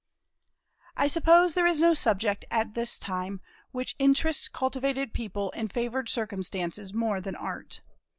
[0.97, 3.39] I suppose there is no subject, at this time,
[3.71, 7.81] which interests cultivated people in favored circumstances more than Art.